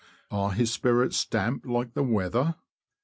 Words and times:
Are 0.31 0.49
his 0.53 0.71
spirits 0.73 1.23
damp 1.25 1.63
like 1.63 1.93
the 1.93 2.01
weather 2.01 2.55